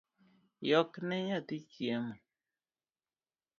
[0.71, 2.13] Yokne nyathi chiemo